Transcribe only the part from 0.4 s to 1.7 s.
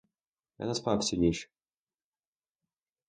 Я не спав цю ніч.